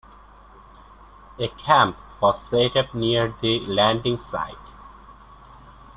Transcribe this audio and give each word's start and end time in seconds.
A 1.37 1.47
camp 1.47 1.95
was 2.19 2.49
set 2.49 2.75
up 2.75 2.95
near 2.95 3.35
the 3.39 3.59
landing 3.67 4.19
site. 4.19 4.57